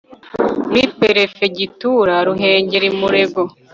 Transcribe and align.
muri 0.69 0.83
perefegitura 0.99 2.15
ruhengeri 2.27 2.89
murego 2.99 3.41